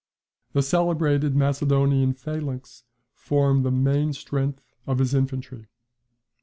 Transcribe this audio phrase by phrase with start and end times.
[0.53, 5.67] The celebrated Macedonian phalanx formed the main strength of his infantry.